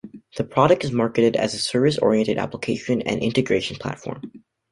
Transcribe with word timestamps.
The 0.35 0.43
product 0.43 0.83
is 0.83 0.91
marketed 0.91 1.35
as 1.35 1.53
a 1.53 1.59
service-oriented 1.59 2.39
application 2.39 3.03
and 3.03 3.21
integration 3.21 3.75
platform. 3.75 4.31